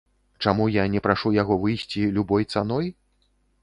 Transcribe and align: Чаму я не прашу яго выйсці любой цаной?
Чаму 0.45 0.65
я 0.75 0.85
не 0.95 1.03
прашу 1.09 1.33
яго 1.41 1.59
выйсці 1.67 2.09
любой 2.19 2.53
цаной? 2.53 2.95